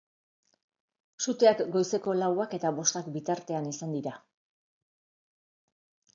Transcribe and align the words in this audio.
Suteak 1.25 1.61
goizeko 1.75 2.15
lauak 2.21 2.57
eta 2.59 2.73
bostak 2.79 3.13
bitartean 3.19 3.69
izan 3.75 3.95
dira. 3.99 4.19